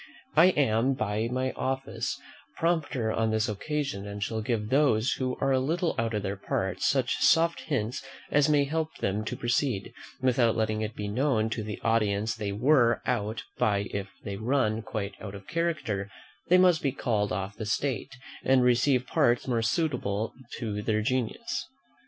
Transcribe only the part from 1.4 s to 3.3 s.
office, prompter on